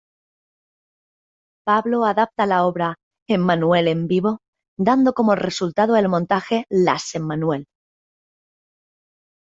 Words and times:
Pablo 1.63 1.97
adapta 2.05 2.47
la 2.47 2.65
obra 2.65 2.95
"Emanuele 3.27 3.91
en 3.91 4.07
vivo", 4.07 4.39
dando 4.75 5.13
como 5.13 5.35
resultado 5.35 5.95
el 5.95 6.09
montaje 6.09 6.65
"Las 6.69 7.13
Emanuele". 7.13 7.67